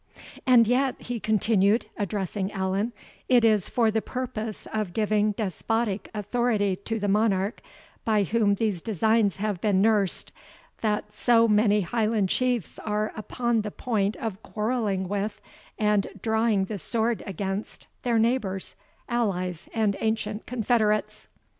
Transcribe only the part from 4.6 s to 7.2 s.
of giving despotic authority to the